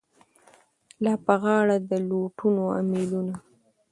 لا 1.03 1.13
په 1.25 1.33
غاړه 1.41 1.77
د 1.89 1.91
لوټونو 2.09 2.63
امېلونه 2.79 3.35